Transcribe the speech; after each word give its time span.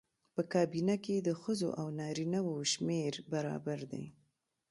په 0.35 0.41
کابینه 0.53 0.95
کې 1.05 1.15
د 1.27 1.29
ښځو 1.41 1.69
او 1.81 1.87
نارینه 1.99 2.39
وو 2.47 2.57
شمېر 2.73 3.13
برابر 3.31 3.79
دی. 3.91 4.05